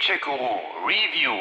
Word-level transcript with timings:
Paycheck 0.00 0.22
Guru 0.22 0.60
Review. 0.86 1.36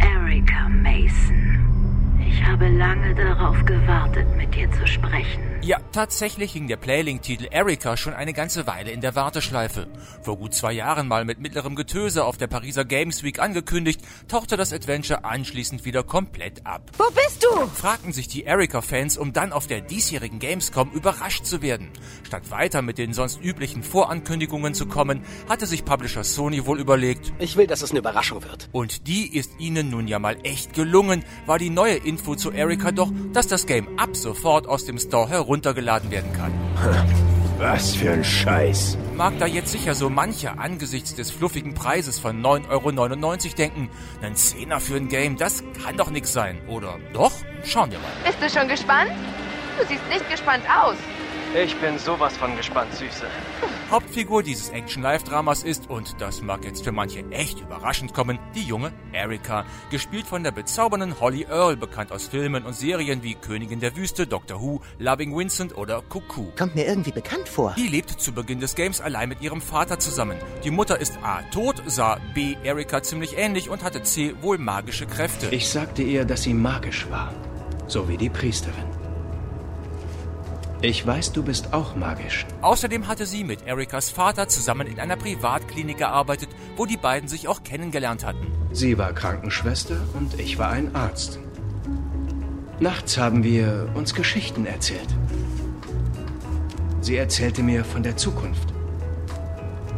Erika 0.00 0.68
Mason. 0.68 2.18
Ich 2.26 2.44
habe 2.44 2.68
lange 2.68 3.14
darauf 3.14 3.64
gewartet, 3.64 4.26
mit 4.36 4.52
dir 4.56 4.68
zu 4.72 4.84
sprechen. 4.86 5.49
Ja, 5.62 5.78
tatsächlich 5.92 6.52
hing 6.52 6.68
der 6.68 6.78
Playlink-Titel 6.78 7.46
Erika 7.50 7.98
schon 7.98 8.14
eine 8.14 8.32
ganze 8.32 8.66
Weile 8.66 8.92
in 8.92 9.02
der 9.02 9.14
Warteschleife. 9.14 9.88
Vor 10.22 10.38
gut 10.38 10.54
zwei 10.54 10.72
Jahren 10.72 11.06
mal 11.06 11.26
mit 11.26 11.38
mittlerem 11.38 11.76
Getöse 11.76 12.24
auf 12.24 12.38
der 12.38 12.46
Pariser 12.46 12.86
Games 12.86 13.22
Week 13.22 13.38
angekündigt, 13.38 14.00
tauchte 14.26 14.56
das 14.56 14.72
Adventure 14.72 15.22
anschließend 15.24 15.84
wieder 15.84 16.02
komplett 16.02 16.66
ab. 16.66 16.90
Wo 16.96 17.04
bist 17.12 17.44
du? 17.44 17.66
Fragten 17.74 18.14
sich 18.14 18.26
die 18.26 18.44
Erika-Fans, 18.44 19.18
um 19.18 19.34
dann 19.34 19.52
auf 19.52 19.66
der 19.66 19.82
diesjährigen 19.82 20.38
Gamescom 20.38 20.92
überrascht 20.92 21.44
zu 21.44 21.60
werden. 21.60 21.90
Statt 22.22 22.50
weiter 22.50 22.80
mit 22.80 22.96
den 22.96 23.12
sonst 23.12 23.38
üblichen 23.44 23.82
Vorankündigungen 23.82 24.72
zu 24.72 24.86
kommen, 24.86 25.22
hatte 25.46 25.66
sich 25.66 25.84
Publisher 25.84 26.24
Sony 26.24 26.64
wohl 26.64 26.80
überlegt, 26.80 27.34
Ich 27.38 27.58
will, 27.58 27.66
dass 27.66 27.82
es 27.82 27.90
eine 27.90 27.98
Überraschung 28.00 28.42
wird. 28.44 28.70
und 28.72 29.06
die 29.06 29.36
ist 29.36 29.52
ihnen 29.60 29.90
nun 29.90 30.08
ja 30.08 30.18
mal 30.18 30.38
echt 30.42 30.72
gelungen, 30.72 31.22
war 31.44 31.58
die 31.58 31.70
neue 31.70 31.96
Info 31.96 32.34
zu 32.34 32.50
Erika 32.50 32.92
doch, 32.92 33.12
dass 33.34 33.46
das 33.46 33.66
Game 33.66 33.98
ab 33.98 34.16
sofort 34.16 34.66
aus 34.66 34.86
dem 34.86 34.98
Store 34.98 35.28
heruntergeladen 35.50 36.10
werden 36.12 36.32
kann. 36.32 36.52
Was 37.58 37.94
für 37.94 38.12
ein 38.12 38.24
Scheiß. 38.24 38.96
Mag 39.16 39.38
da 39.38 39.46
jetzt 39.46 39.72
sicher 39.72 39.94
so 39.94 40.08
mancher 40.08 40.58
angesichts 40.58 41.14
des 41.14 41.30
fluffigen 41.30 41.74
Preises 41.74 42.18
von 42.18 42.40
9,99 42.40 42.70
Euro 42.70 43.56
denken, 43.58 43.90
ein 44.22 44.34
Zehner 44.34 44.80
für 44.80 44.94
ein 44.94 45.08
Game, 45.08 45.36
das 45.36 45.62
kann 45.84 45.96
doch 45.96 46.10
nix 46.10 46.32
sein, 46.32 46.58
oder? 46.68 46.98
Doch? 47.12 47.32
Schauen 47.64 47.90
wir 47.90 47.98
mal. 47.98 48.08
Bist 48.24 48.38
du 48.40 48.58
schon 48.58 48.68
gespannt? 48.68 49.10
Du 49.78 49.86
siehst 49.86 50.08
nicht 50.08 50.30
gespannt 50.30 50.64
aus. 50.70 50.96
Ich 51.52 51.74
bin 51.80 51.98
sowas 51.98 52.36
von 52.36 52.56
gespannt, 52.56 52.94
Süße. 52.94 53.26
Hauptfigur 53.90 54.44
dieses 54.44 54.68
Action-Live-Dramas 54.70 55.64
ist, 55.64 55.90
und 55.90 56.20
das 56.20 56.42
mag 56.42 56.64
jetzt 56.64 56.84
für 56.84 56.92
manche 56.92 57.28
echt 57.32 57.58
überraschend 57.58 58.14
kommen, 58.14 58.38
die 58.54 58.62
junge 58.62 58.92
Erika, 59.12 59.64
gespielt 59.90 60.28
von 60.28 60.44
der 60.44 60.52
bezaubernden 60.52 61.18
Holly 61.18 61.46
Earl, 61.50 61.76
bekannt 61.76 62.12
aus 62.12 62.28
Filmen 62.28 62.64
und 62.64 62.76
Serien 62.76 63.24
wie 63.24 63.34
Königin 63.34 63.80
der 63.80 63.96
Wüste, 63.96 64.28
Doctor 64.28 64.60
Who, 64.60 64.80
Loving 65.00 65.36
Vincent 65.36 65.76
oder 65.76 66.02
Cuckoo. 66.08 66.52
Kommt 66.56 66.76
mir 66.76 66.86
irgendwie 66.86 67.10
bekannt 67.10 67.48
vor. 67.48 67.74
Die 67.76 67.88
lebt 67.88 68.10
zu 68.10 68.30
Beginn 68.30 68.60
des 68.60 68.76
Games 68.76 69.00
allein 69.00 69.28
mit 69.28 69.42
ihrem 69.42 69.60
Vater 69.60 69.98
zusammen. 69.98 70.36
Die 70.62 70.70
Mutter 70.70 71.00
ist 71.00 71.18
A. 71.24 71.42
tot, 71.52 71.82
sah 71.86 72.20
B. 72.32 72.54
Erika 72.62 73.02
ziemlich 73.02 73.36
ähnlich 73.36 73.68
und 73.68 73.82
hatte 73.82 74.04
C. 74.04 74.36
wohl 74.40 74.58
magische 74.58 75.06
Kräfte. 75.06 75.48
Ich 75.50 75.68
sagte 75.68 76.02
ihr, 76.02 76.24
dass 76.24 76.44
sie 76.44 76.54
magisch 76.54 77.10
war. 77.10 77.34
So 77.88 78.08
wie 78.08 78.16
die 78.16 78.30
Priesterin. 78.30 78.89
Ich 80.82 81.06
weiß, 81.06 81.32
du 81.32 81.42
bist 81.42 81.74
auch 81.74 81.94
magisch. 81.94 82.46
Außerdem 82.62 83.06
hatte 83.06 83.26
sie 83.26 83.44
mit 83.44 83.66
Erikas 83.66 84.08
Vater 84.08 84.48
zusammen 84.48 84.86
in 84.86 84.98
einer 84.98 85.16
Privatklinik 85.16 85.98
gearbeitet, 85.98 86.48
wo 86.76 86.86
die 86.86 86.96
beiden 86.96 87.28
sich 87.28 87.48
auch 87.48 87.62
kennengelernt 87.62 88.24
hatten. 88.24 88.46
Sie 88.72 88.96
war 88.96 89.12
Krankenschwester 89.12 90.00
und 90.14 90.40
ich 90.40 90.58
war 90.58 90.70
ein 90.70 90.94
Arzt. 90.94 91.38
Nachts 92.78 93.18
haben 93.18 93.44
wir 93.44 93.90
uns 93.94 94.14
Geschichten 94.14 94.64
erzählt. 94.64 95.08
Sie 97.02 97.16
erzählte 97.16 97.62
mir 97.62 97.84
von 97.84 98.02
der 98.02 98.16
Zukunft. 98.16 98.72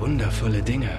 Wundervolle 0.01 0.63
Dinge, 0.63 0.91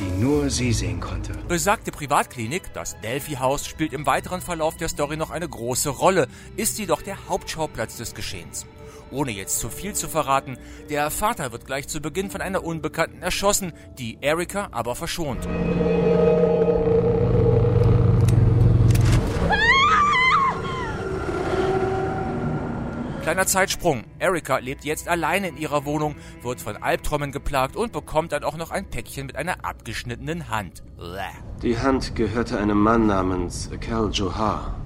die 0.00 0.20
nur 0.22 0.50
sie 0.50 0.72
sehen 0.72 1.00
konnte. 1.00 1.32
Besagte 1.48 1.90
Privatklinik, 1.90 2.72
das 2.74 3.00
Delphi-Haus, 3.00 3.66
spielt 3.66 3.92
im 3.92 4.06
weiteren 4.06 4.40
Verlauf 4.40 4.76
der 4.76 4.88
Story 4.88 5.16
noch 5.16 5.30
eine 5.30 5.48
große 5.48 5.90
Rolle, 5.90 6.28
ist 6.56 6.76
sie 6.76 6.86
doch 6.86 7.02
der 7.02 7.28
Hauptschauplatz 7.28 7.96
des 7.96 8.14
Geschehens. 8.14 8.66
Ohne 9.10 9.30
jetzt 9.30 9.58
zu 9.58 9.70
viel 9.70 9.94
zu 9.94 10.08
verraten, 10.08 10.58
der 10.90 11.10
Vater 11.10 11.52
wird 11.52 11.64
gleich 11.64 11.88
zu 11.88 12.00
Beginn 12.00 12.30
von 12.30 12.40
einer 12.40 12.64
Unbekannten 12.64 13.22
erschossen, 13.22 13.72
die 13.98 14.18
Erika 14.20 14.68
aber 14.70 14.94
verschont. 14.94 15.48
Kleiner 23.28 23.46
Zeitsprung. 23.46 24.04
Erika 24.18 24.56
lebt 24.56 24.86
jetzt 24.86 25.06
alleine 25.06 25.48
in 25.48 25.58
ihrer 25.58 25.84
Wohnung, 25.84 26.16
wird 26.40 26.62
von 26.62 26.78
Albträumen 26.78 27.30
geplagt 27.30 27.76
und 27.76 27.92
bekommt 27.92 28.32
dann 28.32 28.42
auch 28.42 28.56
noch 28.56 28.70
ein 28.70 28.88
Päckchen 28.88 29.26
mit 29.26 29.36
einer 29.36 29.66
abgeschnittenen 29.66 30.48
Hand. 30.48 30.82
Bäh. 30.96 31.60
Die 31.60 31.78
Hand 31.78 32.16
gehörte 32.16 32.58
einem 32.58 32.80
Mann 32.80 33.06
namens 33.06 33.68
Cal 33.80 34.08
Johar. 34.12 34.80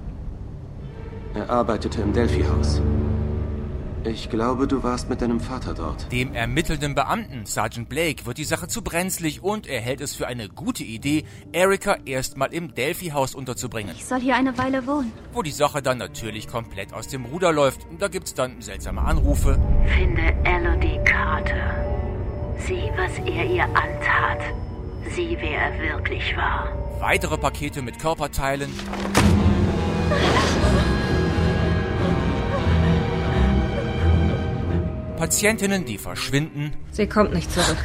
Er 1.33 1.49
arbeitete 1.49 2.01
im 2.01 2.11
Delphi-Haus. 2.11 2.81
Ich 4.05 4.29
glaube, 4.29 4.67
du 4.67 4.83
warst 4.83 5.09
mit 5.09 5.21
deinem 5.21 5.39
Vater 5.39 5.73
dort. 5.73 6.11
Dem 6.11 6.33
ermittelnden 6.33 6.93
Beamten, 6.93 7.45
Sergeant 7.45 7.87
Blake, 7.87 8.25
wird 8.25 8.37
die 8.37 8.43
Sache 8.43 8.67
zu 8.67 8.81
brenzlig 8.81 9.41
und 9.41 9.65
er 9.65 9.79
hält 9.79 10.01
es 10.01 10.13
für 10.13 10.27
eine 10.27 10.49
gute 10.49 10.83
Idee, 10.83 11.23
Erika 11.53 11.97
erstmal 12.05 12.53
im 12.53 12.75
Delphi-Haus 12.75 13.33
unterzubringen. 13.33 13.95
Ich 13.95 14.03
soll 14.03 14.19
hier 14.19 14.35
eine 14.35 14.57
Weile 14.57 14.85
wohnen. 14.85 15.13
Wo 15.31 15.41
die 15.41 15.51
Sache 15.51 15.81
dann 15.81 15.99
natürlich 15.99 16.49
komplett 16.49 16.93
aus 16.93 17.07
dem 17.07 17.23
Ruder 17.25 17.53
läuft. 17.53 17.81
Da 17.97 18.09
gibt's 18.09 18.33
dann 18.33 18.61
seltsame 18.61 19.01
Anrufe. 19.01 19.57
Finde 19.85 20.33
Elodie 20.43 20.99
Carter. 21.05 21.73
Sieh, 22.57 22.91
was 22.97 23.17
er 23.25 23.45
ihr 23.45 23.63
antat. 23.63 24.39
Sieh, 25.11 25.37
wer 25.39 25.59
er 25.59 25.79
wirklich 25.79 26.35
war. 26.35 26.67
Weitere 26.99 27.37
Pakete 27.37 27.81
mit 27.81 27.99
Körperteilen. 27.99 28.71
Patientinnen, 35.23 35.85
die 35.85 35.97
verschwinden. 35.97 36.73
Sie 36.91 37.07
kommt 37.07 37.33
nicht 37.33 37.49
zurück. 37.49 37.77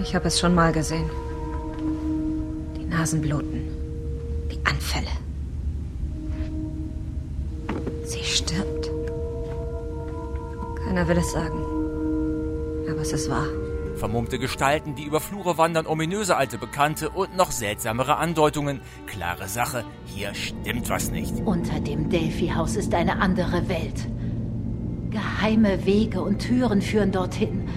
Ich 0.00 0.12
habe 0.16 0.26
es 0.26 0.40
schon 0.40 0.56
mal 0.56 0.72
gesehen. 0.72 1.08
Die 2.76 2.84
Nasenbluten. 2.84 3.68
Die 4.50 4.58
Anfälle. 4.64 5.12
Sie 8.02 8.24
stirbt. 8.24 8.90
Keiner 10.84 11.06
will 11.06 11.18
es 11.18 11.30
sagen. 11.30 11.60
Aber 12.90 13.00
es 13.02 13.12
ist 13.12 13.30
wahr. 13.30 13.46
Vermummte 13.94 14.40
Gestalten, 14.40 14.96
die 14.96 15.04
über 15.04 15.20
Flure 15.20 15.58
wandern, 15.58 15.86
ominöse 15.86 16.36
alte 16.36 16.58
Bekannte 16.58 17.08
und 17.08 17.36
noch 17.36 17.52
seltsamere 17.52 18.16
Andeutungen. 18.16 18.80
Klare 19.06 19.46
Sache, 19.46 19.84
hier 20.06 20.34
stimmt 20.34 20.90
was 20.90 21.12
nicht. 21.12 21.32
Unter 21.44 21.78
dem 21.78 22.10
Delphi-Haus 22.10 22.74
ist 22.74 22.92
eine 22.94 23.20
andere 23.20 23.68
Welt. 23.68 24.08
Geheime 25.12 25.84
Wege 25.84 26.22
und 26.22 26.38
Türen 26.38 26.80
führen 26.80 27.12
dorthin. 27.12 27.68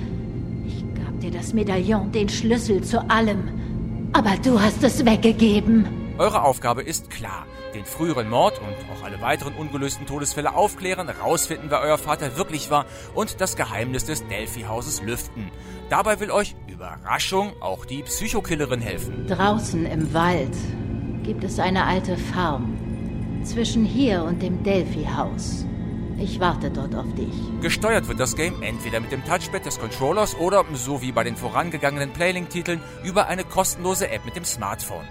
Ich 0.66 0.84
gab 1.04 1.20
dir 1.20 1.32
das 1.32 1.54
Medaillon, 1.54 2.12
den 2.12 2.30
Schlüssel 2.30 2.82
zu 2.82 3.10
allem. 3.10 4.10
Aber 4.14 4.32
du 4.42 4.62
hast 4.62 4.82
es 4.84 5.06
weggegeben. 5.06 5.86
Eure 6.18 6.44
Aufgabe 6.44 6.82
ist 6.82 7.10
klar. 7.10 7.46
Den 7.74 7.84
früheren 7.84 8.30
Mord 8.30 8.60
und 8.60 8.74
auch 8.90 9.04
alle 9.04 9.20
weiteren 9.20 9.54
ungelösten 9.56 10.06
Todesfälle 10.06 10.56
aufklären, 10.56 11.10
rausfinden, 11.10 11.70
wer 11.70 11.82
euer 11.82 11.98
Vater 11.98 12.38
wirklich 12.38 12.72
war 12.72 12.86
und 13.14 13.42
das 13.42 13.58
Geheimnis 13.58 14.06
des 14.06 14.26
Delphi-Hauses 14.28 15.02
lüften. 15.02 15.52
Dabei 15.90 16.22
will 16.22 16.32
euch, 16.32 16.56
Überraschung, 16.68 17.52
auch 17.60 17.84
die 17.84 18.04
Psychokillerin 18.04 18.80
helfen. 18.80 19.28
Draußen 19.28 19.86
im 19.86 20.14
Wald 20.14 20.56
gibt 21.24 21.44
es 21.44 21.60
eine 21.60 21.84
alte 21.84 22.16
Farm. 22.16 22.78
Zwischen 23.44 23.84
hier 23.84 24.24
und 24.24 24.42
dem 24.42 24.64
Delphi-Haus. 24.64 25.66
Ich 26.18 26.40
warte 26.40 26.72
dort 26.72 26.96
auf 26.96 27.14
dich. 27.14 27.34
Gesteuert 27.62 28.08
wird 28.08 28.20
das 28.20 28.36
Game 28.36 28.62
entweder 28.64 29.00
mit 29.00 29.12
dem 29.12 29.24
Touchpad 29.26 29.66
des 29.66 29.80
Controllers 29.80 30.36
oder, 30.36 30.64
so 30.74 31.02
wie 31.02 31.12
bei 31.12 31.24
den 31.24 31.36
vorangegangenen 31.36 32.12
Playlink-Titeln, 32.12 32.82
über 33.04 33.28
eine 33.28 33.44
kostenlose 33.44 34.10
App 34.10 34.24
mit 34.24 34.36
dem 34.36 34.46
Smartphone. 34.46 35.06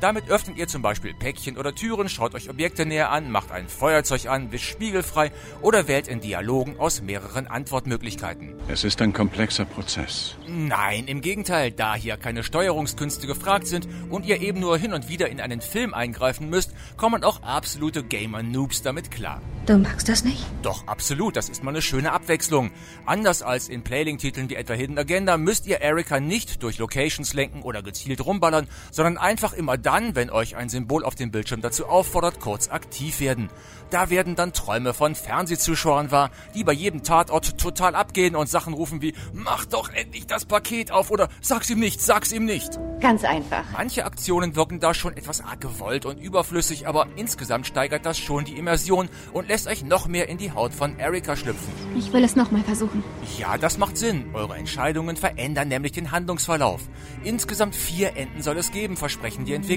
Damit 0.00 0.28
öffnet 0.28 0.58
ihr 0.58 0.68
zum 0.68 0.82
Beispiel 0.82 1.14
Päckchen 1.14 1.56
oder 1.56 1.74
Türen, 1.74 2.10
schaut 2.10 2.34
euch 2.34 2.50
Objekte 2.50 2.84
näher 2.84 3.10
an, 3.10 3.30
macht 3.30 3.50
ein 3.50 3.66
Feuerzeug 3.66 4.26
an, 4.26 4.52
wischt 4.52 4.70
spiegelfrei 4.70 5.32
oder 5.62 5.88
wählt 5.88 6.06
in 6.06 6.20
Dialogen 6.20 6.78
aus 6.78 7.00
mehreren 7.00 7.46
Antwortmöglichkeiten. 7.46 8.54
Es 8.68 8.84
ist 8.84 9.00
ein 9.00 9.14
komplexer 9.14 9.64
Prozess. 9.64 10.36
Nein, 10.46 11.06
im 11.06 11.22
Gegenteil, 11.22 11.72
da 11.72 11.94
hier 11.94 12.18
keine 12.18 12.42
Steuerungskünste 12.42 13.26
gefragt 13.26 13.66
sind 13.66 13.88
und 14.10 14.26
ihr 14.26 14.42
eben 14.42 14.60
nur 14.60 14.76
hin 14.76 14.92
und 14.92 15.08
wieder 15.08 15.30
in 15.30 15.40
einen 15.40 15.62
Film 15.62 15.94
eingreifen 15.94 16.50
müsst, 16.50 16.72
kommen 16.98 17.24
auch 17.24 17.42
absolute 17.42 18.04
Gamer-Noobs 18.04 18.82
damit 18.82 19.10
klar. 19.10 19.40
Du 19.64 19.78
magst 19.78 20.08
das 20.10 20.24
nicht? 20.24 20.44
Doch, 20.62 20.86
absolut, 20.86 21.36
das 21.36 21.48
ist 21.48 21.64
mal 21.64 21.70
eine 21.70 21.82
schöne 21.82 22.12
Abwechslung. 22.12 22.70
Anders 23.06 23.42
als 23.42 23.68
in 23.68 23.82
Playlink-Titeln 23.82 24.50
wie 24.50 24.56
etwa 24.56 24.74
Hidden 24.74 24.98
Agenda 24.98 25.38
müsst 25.38 25.66
ihr 25.66 25.80
Erika 25.80 26.20
nicht 26.20 26.62
durch 26.62 26.78
Locations 26.78 27.32
lenken 27.32 27.62
oder 27.62 27.82
gezielt 27.82 28.24
rumballern, 28.24 28.68
sondern 28.92 29.16
einfach 29.16 29.54
immer 29.54 29.78
dann, 29.86 30.16
wenn 30.16 30.30
euch 30.30 30.56
ein 30.56 30.68
Symbol 30.68 31.04
auf 31.04 31.14
dem 31.14 31.30
Bildschirm 31.30 31.60
dazu 31.60 31.86
auffordert, 31.86 32.40
kurz 32.40 32.68
aktiv 32.68 33.20
werden. 33.20 33.48
Da 33.90 34.10
werden 34.10 34.34
dann 34.34 34.52
Träume 34.52 34.92
von 34.92 35.14
Fernsehzuschauern 35.14 36.10
wahr, 36.10 36.30
die 36.56 36.64
bei 36.64 36.72
jedem 36.72 37.04
Tatort 37.04 37.56
total 37.56 37.94
abgehen 37.94 38.34
und 38.34 38.48
Sachen 38.48 38.74
rufen 38.74 39.00
wie 39.00 39.14
Mach 39.32 39.64
doch 39.64 39.90
endlich 39.92 40.26
das 40.26 40.44
Paket 40.44 40.90
auf 40.90 41.12
oder 41.12 41.28
Sag's 41.40 41.70
ihm 41.70 41.78
nicht, 41.78 42.02
sag's 42.02 42.32
ihm 42.32 42.46
nicht. 42.46 42.80
Ganz 43.00 43.22
einfach. 43.22 43.64
Manche 43.72 44.04
Aktionen 44.04 44.56
wirken 44.56 44.80
da 44.80 44.92
schon 44.92 45.16
etwas 45.16 45.40
arg 45.40 45.60
gewollt 45.60 46.04
und 46.04 46.18
überflüssig, 46.18 46.88
aber 46.88 47.06
insgesamt 47.14 47.68
steigert 47.68 48.04
das 48.04 48.18
schon 48.18 48.44
die 48.44 48.56
Immersion 48.56 49.08
und 49.32 49.46
lässt 49.46 49.68
euch 49.68 49.84
noch 49.84 50.08
mehr 50.08 50.28
in 50.28 50.38
die 50.38 50.50
Haut 50.50 50.74
von 50.74 50.98
Erika 50.98 51.36
schlüpfen. 51.36 51.72
Ich 51.96 52.12
will 52.12 52.24
es 52.24 52.34
nochmal 52.34 52.62
versuchen. 52.64 53.04
Ja, 53.38 53.56
das 53.56 53.78
macht 53.78 53.98
Sinn. 53.98 54.30
Eure 54.32 54.56
Entscheidungen 54.56 55.16
verändern 55.16 55.68
nämlich 55.68 55.92
den 55.92 56.10
Handlungsverlauf. 56.10 56.80
Insgesamt 57.22 57.76
vier 57.76 58.16
Enden 58.16 58.42
soll 58.42 58.56
es 58.56 58.72
geben, 58.72 58.96
versprechen 58.96 59.44
die 59.44 59.54
Entwickler. 59.54 59.75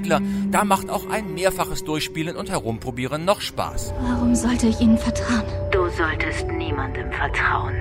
Da 0.52 0.64
macht 0.64 0.90
auch 0.90 1.10
ein 1.10 1.34
mehrfaches 1.34 1.84
Durchspielen 1.84 2.36
und 2.36 2.50
Herumprobieren 2.50 3.26
noch 3.26 3.42
Spaß. 3.42 3.94
Warum 4.02 4.36
sollte 4.36 4.68
ich 4.68 4.80
Ihnen 4.80 4.98
vertrauen? 4.98 5.44
Du 5.72 5.90
solltest 5.90 6.48
niemandem 6.48 7.12
vertrauen. 7.12 7.76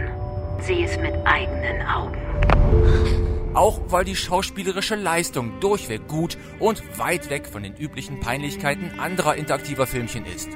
Sieh 0.61 0.85
es 0.85 0.99
mit 0.99 1.15
eigenen 1.25 1.87
Augen. 1.87 3.28
Auch 3.55 3.81
weil 3.89 4.05
die 4.05 4.17
schauspielerische 4.17 4.95
Leistung 4.95 5.61
durchweg 5.61 6.07
gut 6.07 6.37
und 6.59 6.83
weit 6.99 7.31
weg 7.31 7.47
von 7.47 7.63
den 7.63 7.77
üblichen 7.77 8.21
Peinlichkeiten 8.21 9.01
anderer 9.01 9.37
interaktiver 9.37 9.87
Filmchen 9.87 10.27
ist. 10.27 10.49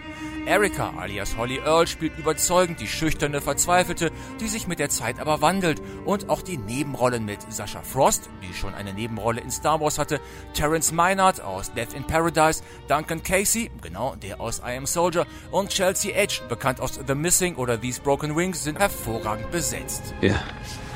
Erika 0.44 0.92
alias 0.98 1.36
Holly 1.36 1.58
Earl 1.58 1.86
spielt 1.86 2.18
überzeugend 2.18 2.80
die 2.80 2.88
schüchterne 2.88 3.40
Verzweifelte, 3.40 4.10
die 4.40 4.48
sich 4.48 4.66
mit 4.66 4.80
der 4.80 4.88
Zeit 4.88 5.20
aber 5.20 5.40
wandelt. 5.40 5.80
Und 6.04 6.28
auch 6.28 6.42
die 6.42 6.58
Nebenrollen 6.58 7.24
mit 7.24 7.40
Sasha 7.52 7.82
Frost, 7.82 8.28
die 8.42 8.52
schon 8.52 8.74
eine 8.74 8.92
Nebenrolle 8.92 9.40
in 9.40 9.50
Star 9.50 9.80
Wars 9.80 9.98
hatte, 9.98 10.20
Terence 10.52 10.90
Meinert 10.90 11.40
aus 11.40 11.72
Death 11.72 11.94
in 11.94 12.04
Paradise, 12.04 12.62
Duncan 12.88 13.22
Casey, 13.22 13.70
genau, 13.80 14.16
der 14.16 14.40
aus 14.40 14.58
I 14.58 14.76
Am 14.76 14.86
Soldier, 14.86 15.26
und 15.52 15.70
Chelsea 15.70 16.12
Edge, 16.14 16.40
bekannt 16.48 16.80
aus 16.80 16.98
The 17.06 17.14
Missing 17.14 17.54
oder 17.54 17.80
These 17.80 18.00
Broken 18.00 18.34
Wings, 18.34 18.64
sind 18.64 18.78
hervorragend 18.80 19.50
besetzt. 19.52 20.12
Ja, 20.20 20.40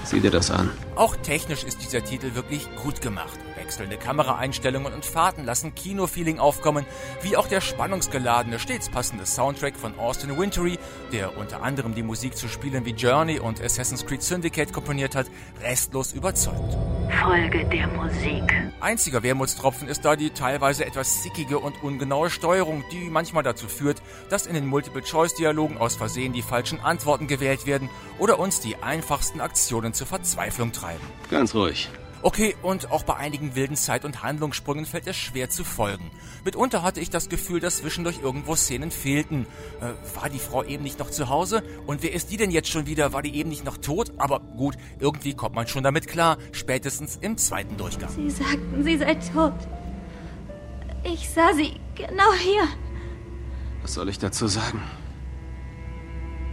sieh 0.07 0.21
dir 0.21 0.31
das 0.31 0.51
an. 0.51 0.71
Auch 0.95 1.17
technisch 1.17 1.65
ist 1.65 1.83
dieser 1.83 2.05
Titel 2.05 2.35
wirklich 2.35 2.69
gut 2.83 3.01
gemacht. 3.01 3.39
Wechselnde 3.57 3.97
Kameraeinstellungen 3.97 4.93
und 4.93 5.05
Fahrten 5.05 5.45
lassen 5.45 5.75
Kinofeeling 5.75 6.39
aufkommen, 6.39 6.87
wie 7.23 7.37
auch 7.37 7.49
der 7.49 7.61
spannungsgeladene, 7.61 8.59
stets 8.59 8.89
passende 8.89 9.27
Soundtrack 9.27 9.77
von 9.77 9.99
Austin 9.99 10.39
Wintory, 10.39 10.79
der 11.13 11.37
unter 11.37 11.63
anderem 11.63 11.95
die 11.95 12.03
Musik 12.03 12.37
zu 12.37 12.49
Spielen 12.49 12.85
wie 12.85 12.93
Journey 12.93 13.41
und 13.41 13.61
Assassin's 13.61 14.07
Creed 14.07 14.23
Syndicate 14.23 14.73
komponiert 14.73 15.17
hat, 15.17 15.27
restlos 15.63 16.13
überzeugt. 16.13 16.77
Folge 17.23 17.65
der 17.65 17.87
Musik. 17.89 18.53
Einziger 18.81 19.23
Wermutstropfen 19.23 19.89
ist 19.89 20.05
da 20.05 20.17
die 20.17 20.31
teilweise 20.31 20.85
etwas 20.85 21.23
sickige 21.23 21.59
und 21.59 21.83
ungenaue 21.83 22.31
Steuerung, 22.31 22.85
die 22.93 23.09
manchmal 23.11 23.43
dazu 23.43 23.69
führt, 23.69 24.03
dass 24.29 24.47
in 24.47 24.55
den 24.55 24.67
Multiple-Choice-Dialogen 24.67 25.79
aus 25.79 25.97
Versehen 25.97 26.33
die 26.33 26.43
falschen 26.43 26.81
Antworten 26.81 27.27
gewählt 27.27 27.67
werden 27.67 27.89
oder 28.19 28.39
uns 28.39 28.61
die 28.61 28.77
einfachsten 28.77 29.41
Aktionen 29.41 29.95
zur 29.97 30.07
Verzweiflung 30.07 30.73
treiben. 30.73 31.05
Ganz 31.31 31.55
ruhig. 31.55 31.89
Okay, 32.23 32.57
und 32.63 32.91
auch 32.91 33.05
bei 33.05 33.15
einigen 33.15 33.55
wilden 33.55 33.77
Zeit- 33.77 34.05
und 34.05 34.23
Handlungssprüngen 34.23 34.87
fällt 34.87 35.07
es 35.07 35.17
schwer 35.17 35.49
zu 35.49 35.65
folgen. 35.65 36.11
Mitunter 36.45 36.83
hatte 36.83 37.01
ich 37.01 37.11
das 37.11 37.29
Gefühl, 37.29 37.61
dass 37.61 37.77
zwischendurch 37.79 38.21
irgendwo 38.21 38.57
Szenen 38.57 38.91
fehlten. 38.91 39.47
Äh, 39.81 39.93
war 40.21 40.29
die 40.29 40.39
Frau 40.39 40.65
eben 40.65 40.83
nicht 40.83 40.99
noch 40.99 41.11
zu 41.11 41.29
Hause? 41.29 41.63
Und 41.87 42.03
wer 42.03 42.13
ist 42.13 42.31
die 42.31 42.37
denn 42.37 42.51
jetzt 42.51 42.69
schon 42.69 42.87
wieder? 42.87 43.13
War 43.13 43.23
die 43.23 43.37
eben 43.37 43.51
nicht 43.51 43.65
noch 43.65 43.77
tot? 43.77 44.13
Aber 44.17 44.41
gut, 44.41 44.77
irgendwie 44.99 45.35
kommt 45.35 45.55
man 45.55 45.69
schon 45.69 45.85
damit 45.85 46.09
klar, 46.09 46.39
spätestens 46.53 47.17
im 47.21 47.37
zweiten 47.37 47.77
Durchgang. 47.77 48.11
Sie 48.11 48.31
sagten, 48.31 48.83
sie 48.83 48.97
sei 48.97 49.15
tot. 49.15 49.55
Ich 51.05 51.31
sah 51.31 51.53
sie 51.55 51.79
genau 51.95 52.33
hier. 52.33 52.67
Was 53.83 53.95
soll 53.95 54.09
ich 54.09 54.19
dazu 54.19 54.49
sagen? 54.49 54.83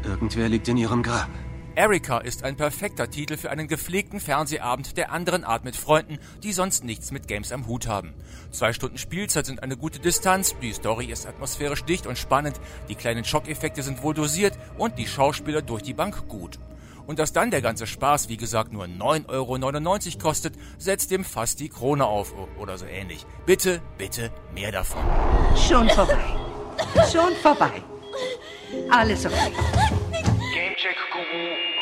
Irgendwer 0.04 0.50
liegt 0.50 0.68
in 0.68 0.78
ihrem 0.78 1.02
Grab. 1.02 1.30
Erika 1.76 2.20
ist 2.20 2.44
ein 2.44 2.56
perfekter 2.56 3.10
Titel 3.10 3.36
für 3.36 3.50
einen 3.50 3.68
gepflegten 3.68 4.20
Fernsehabend 4.20 4.96
der 4.96 5.12
anderen 5.12 5.44
Art 5.44 5.64
mit 5.64 5.76
Freunden, 5.76 6.20
die 6.44 6.54
sonst 6.54 6.84
nichts 6.84 7.12
mit 7.12 7.28
Games 7.28 7.52
am 7.52 7.66
Hut 7.66 7.88
haben. 7.88 8.14
Zwei 8.52 8.74
Stunden 8.74 9.00
Spielzeit 9.00 9.48
sind 9.48 9.64
eine 9.64 9.76
gute 9.76 10.00
Distanz, 10.00 10.56
die 10.62 10.72
Story 10.72 11.08
ist 11.08 11.26
atmosphärisch 11.26 11.84
dicht 11.84 12.06
und 12.06 12.20
spannend, 12.20 12.60
die 12.90 12.96
kleinen 12.96 13.26
Schockeffekte 13.26 13.82
sind 13.82 14.04
wohl 14.04 14.14
dosiert 14.14 14.56
und 14.78 15.00
die 15.00 15.08
Schauspieler 15.08 15.64
durch 15.64 15.82
die 15.82 15.96
Bank 15.96 16.28
gut. 16.28 16.60
Und 17.08 17.18
dass 17.18 17.34
dann 17.34 17.50
der 17.50 17.64
ganze 17.64 17.88
Spaß, 17.88 18.30
wie 18.30 18.38
gesagt, 18.38 18.72
nur 18.72 18.86
9,99 18.86 19.30
Euro 19.30 20.20
kostet, 20.22 20.54
setzt 20.78 21.10
dem 21.10 21.26
fast 21.26 21.60
die 21.60 21.70
Krone 21.70 22.06
auf 22.06 22.36
oder 22.60 22.78
so 22.78 22.86
ähnlich. 22.86 23.26
Bitte, 23.48 23.82
bitte 23.98 24.32
mehr 24.54 24.72
davon. 24.72 25.02
Schon 25.58 25.90
vorbei. 25.90 26.20
Schon 27.12 27.34
vorbei. 27.42 27.82
Alles 28.92 29.26
okay. 29.26 29.52
Check 30.84 30.98
Google. 31.14 31.73